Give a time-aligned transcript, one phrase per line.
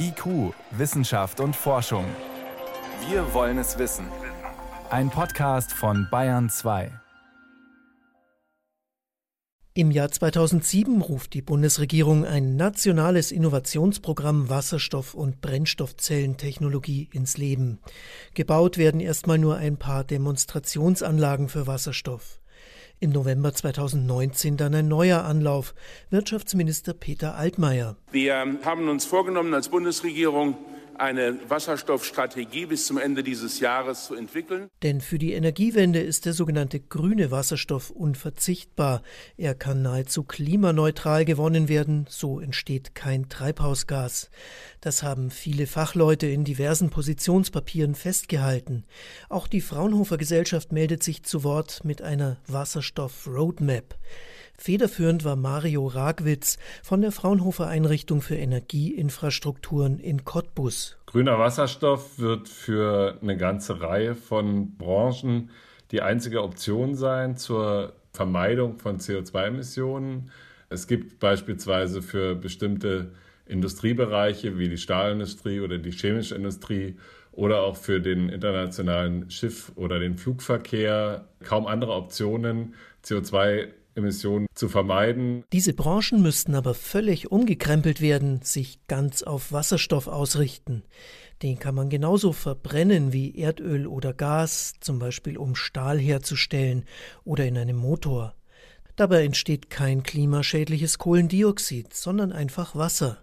[0.00, 2.04] IQ, Wissenschaft und Forschung.
[3.08, 4.06] Wir wollen es wissen.
[4.90, 6.90] Ein Podcast von Bayern 2.
[9.74, 17.78] Im Jahr 2007 ruft die Bundesregierung ein nationales Innovationsprogramm Wasserstoff- und Brennstoffzellentechnologie ins Leben.
[18.34, 22.40] Gebaut werden erstmal nur ein paar Demonstrationsanlagen für Wasserstoff.
[23.00, 25.72] Im November 2019 dann ein neuer Anlauf.
[26.10, 27.96] Wirtschaftsminister Peter Altmaier.
[28.10, 30.56] Wir haben uns vorgenommen, als Bundesregierung
[30.98, 34.68] eine Wasserstoffstrategie bis zum Ende dieses Jahres zu entwickeln.
[34.82, 39.02] Denn für die Energiewende ist der sogenannte grüne Wasserstoff unverzichtbar.
[39.36, 44.30] Er kann nahezu klimaneutral gewonnen werden, so entsteht kein Treibhausgas.
[44.80, 48.84] Das haben viele Fachleute in diversen Positionspapieren festgehalten.
[49.28, 53.96] Auch die Fraunhofer Gesellschaft meldet sich zu Wort mit einer Wasserstoff-Roadmap.
[54.60, 60.87] Federführend war Mario Ragwitz von der Fraunhofer Einrichtung für Energieinfrastrukturen in Cottbus.
[61.06, 65.50] Grüner Wasserstoff wird für eine ganze Reihe von Branchen
[65.90, 70.30] die einzige Option sein zur Vermeidung von CO2-Emissionen.
[70.68, 73.12] Es gibt beispielsweise für bestimmte
[73.46, 76.96] Industriebereiche wie die Stahlindustrie oder die chemische Industrie
[77.32, 83.68] oder auch für den internationalen Schiff- oder den Flugverkehr kaum andere Optionen, CO2
[83.98, 85.44] Emissionen zu vermeiden.
[85.52, 90.84] Diese Branchen müssten aber völlig umgekrempelt werden, sich ganz auf Wasserstoff ausrichten.
[91.42, 96.84] Den kann man genauso verbrennen wie Erdöl oder Gas, zum Beispiel um Stahl herzustellen
[97.24, 98.34] oder in einem Motor.
[98.96, 103.18] Dabei entsteht kein klimaschädliches Kohlendioxid, sondern einfach Wasser.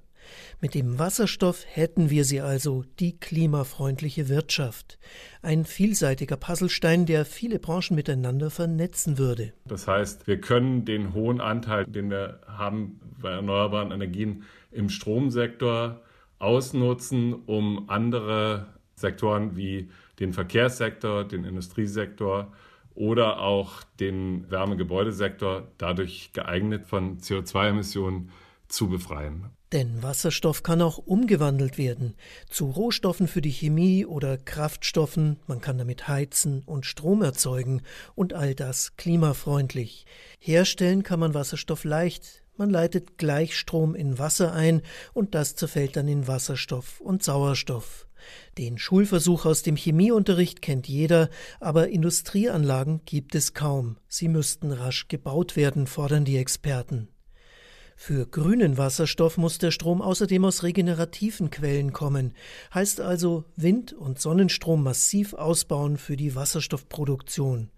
[0.62, 4.98] Mit dem Wasserstoff hätten wir sie also, die klimafreundliche Wirtschaft.
[5.42, 9.54] Ein vielseitiger Puzzlestein, der viele Branchen miteinander vernetzen würde.
[9.66, 16.02] Das heißt, wir können den hohen Anteil, den wir haben bei erneuerbaren Energien im Stromsektor,
[16.40, 22.52] ausnutzen, um andere Sektoren wie den Verkehrssektor, den Industriesektor
[22.94, 28.32] oder auch den Wärmegebäudesektor dadurch geeignet von CO2-Emissionen
[28.68, 29.52] zu befreien.
[29.76, 32.16] Denn Wasserstoff kann auch umgewandelt werden
[32.50, 37.82] zu Rohstoffen für die Chemie oder Kraftstoffen, man kann damit heizen und Strom erzeugen
[38.16, 40.06] und all das klimafreundlich.
[40.40, 44.82] Herstellen kann man Wasserstoff leicht, man leitet Gleichstrom in Wasser ein
[45.12, 48.08] und das zerfällt dann in Wasserstoff und Sauerstoff.
[48.58, 53.98] Den Schulversuch aus dem Chemieunterricht kennt jeder, aber Industrieanlagen gibt es kaum.
[54.08, 57.10] Sie müssten rasch gebaut werden, fordern die Experten.
[57.98, 62.34] Für grünen Wasserstoff muss der Strom außerdem aus regenerativen Quellen kommen,
[62.74, 67.72] heißt also Wind- und Sonnenstrom massiv ausbauen für die Wasserstoffproduktion.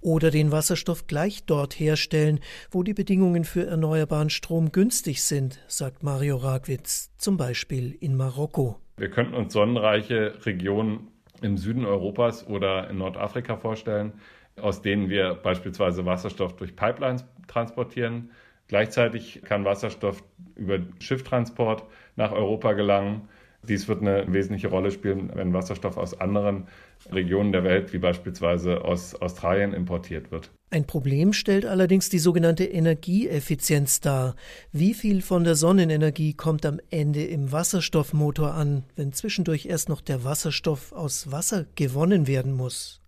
[0.00, 2.40] Oder den Wasserstoff gleich dort herstellen,
[2.70, 8.76] wo die Bedingungen für erneuerbaren Strom günstig sind, sagt Mario Ragwitz, zum Beispiel in Marokko.
[8.98, 11.08] Wir könnten uns sonnenreiche Regionen
[11.40, 14.12] im Süden Europas oder in Nordafrika vorstellen,
[14.60, 18.30] aus denen wir beispielsweise Wasserstoff durch Pipelines transportieren
[18.72, 20.24] Gleichzeitig kann Wasserstoff
[20.56, 21.84] über Schifftransport
[22.16, 23.28] nach Europa gelangen.
[23.68, 26.68] Dies wird eine wesentliche Rolle spielen, wenn Wasserstoff aus anderen
[27.10, 30.50] Regionen der Welt, wie beispielsweise aus Australien, importiert wird.
[30.70, 34.36] Ein Problem stellt allerdings die sogenannte Energieeffizienz dar.
[34.72, 40.00] Wie viel von der Sonnenenergie kommt am Ende im Wasserstoffmotor an, wenn zwischendurch erst noch
[40.00, 43.02] der Wasserstoff aus Wasser gewonnen werden muss?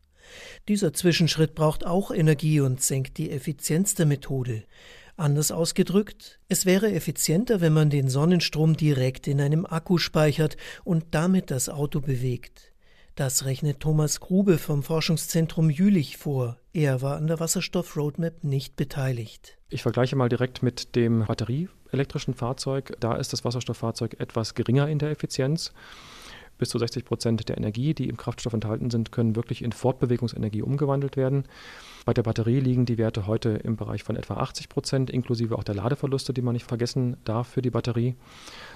[0.69, 4.64] Dieser Zwischenschritt braucht auch Energie und senkt die Effizienz der Methode.
[5.16, 11.06] Anders ausgedrückt, es wäre effizienter, wenn man den Sonnenstrom direkt in einem Akku speichert und
[11.12, 12.72] damit das Auto bewegt.
[13.14, 16.58] Das rechnet Thomas Grube vom Forschungszentrum Jülich vor.
[16.72, 19.56] Er war an der Wasserstoff-Roadmap nicht beteiligt.
[19.69, 22.97] Ich vergleiche mal direkt mit dem batterieelektrischen Fahrzeug.
[22.98, 25.72] Da ist das Wasserstofffahrzeug etwas geringer in der Effizienz.
[26.64, 30.62] Bis zu 60 Prozent der Energie, die im Kraftstoff enthalten sind, können wirklich in Fortbewegungsenergie
[30.62, 31.44] umgewandelt werden.
[32.06, 35.62] Bei der Batterie liegen die Werte heute im Bereich von etwa 80 Prozent, inklusive auch
[35.62, 38.14] der Ladeverluste, die man nicht vergessen darf für die Batterie,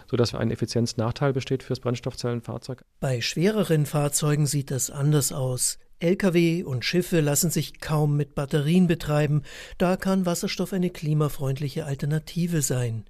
[0.07, 2.85] sodass ein Effizienznachteil besteht für das Brennstoffzellenfahrzeug.
[3.01, 5.79] Bei schwereren Fahrzeugen sieht das anders aus.
[6.01, 9.45] Lkw und Schiffe lassen sich kaum mit Batterien betreiben,
[9.79, 13.07] da kann Wasserstoff eine klimafreundliche Alternative sein.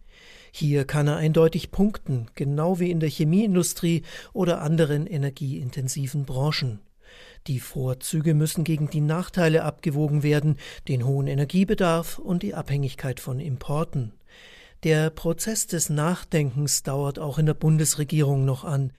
[0.50, 4.02] Hier kann er eindeutig punkten, genau wie in der Chemieindustrie
[4.32, 6.80] oder anderen energieintensiven Branchen.
[7.46, 10.56] Die Vorzüge müssen gegen die Nachteile abgewogen werden,
[10.86, 14.12] den hohen Energiebedarf und die Abhängigkeit von Importen.
[14.84, 18.92] Der Prozess des Nachdenkens dauert auch in der Bundesregierung noch an.